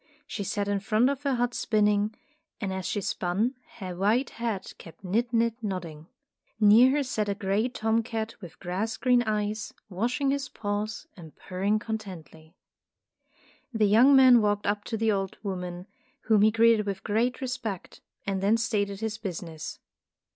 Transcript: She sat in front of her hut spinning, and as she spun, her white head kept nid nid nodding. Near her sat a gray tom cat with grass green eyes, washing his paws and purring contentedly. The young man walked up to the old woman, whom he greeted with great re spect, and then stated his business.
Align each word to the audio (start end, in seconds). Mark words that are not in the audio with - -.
She 0.25 0.43
sat 0.43 0.67
in 0.67 0.79
front 0.79 1.11
of 1.11 1.21
her 1.21 1.35
hut 1.35 1.53
spinning, 1.53 2.15
and 2.59 2.73
as 2.73 2.87
she 2.87 3.01
spun, 3.01 3.53
her 3.77 3.95
white 3.95 4.31
head 4.31 4.73
kept 4.79 5.03
nid 5.03 5.31
nid 5.31 5.53
nodding. 5.61 6.07
Near 6.59 6.89
her 6.97 7.03
sat 7.03 7.29
a 7.29 7.35
gray 7.35 7.69
tom 7.69 8.01
cat 8.01 8.33
with 8.41 8.57
grass 8.59 8.97
green 8.97 9.21
eyes, 9.21 9.75
washing 9.91 10.31
his 10.31 10.49
paws 10.49 11.05
and 11.15 11.35
purring 11.35 11.77
contentedly. 11.77 12.55
The 13.71 13.85
young 13.85 14.15
man 14.15 14.41
walked 14.41 14.65
up 14.65 14.83
to 14.85 14.97
the 14.97 15.11
old 15.11 15.37
woman, 15.43 15.85
whom 16.21 16.41
he 16.41 16.49
greeted 16.49 16.87
with 16.87 17.03
great 17.03 17.39
re 17.39 17.45
spect, 17.45 18.01
and 18.25 18.41
then 18.41 18.57
stated 18.57 19.01
his 19.01 19.19
business. 19.19 19.77